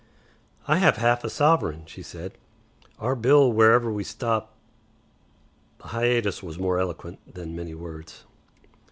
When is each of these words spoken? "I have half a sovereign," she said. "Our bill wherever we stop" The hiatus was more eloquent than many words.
"I 0.67 0.77
have 0.79 0.97
half 0.97 1.23
a 1.23 1.29
sovereign," 1.29 1.83
she 1.85 2.01
said. 2.01 2.35
"Our 2.97 3.13
bill 3.15 3.51
wherever 3.53 3.91
we 3.91 4.03
stop" 4.03 4.55
The 5.77 5.89
hiatus 5.89 6.41
was 6.41 6.57
more 6.57 6.79
eloquent 6.79 7.19
than 7.35 7.55
many 7.55 7.75
words. 7.75 8.23